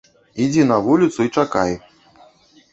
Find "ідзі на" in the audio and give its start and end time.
0.45-0.77